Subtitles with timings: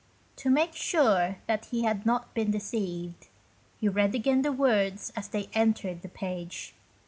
[0.37, 3.27] To make sure that he had not been deceived,
[3.79, 6.73] he read again the words as they entered the page.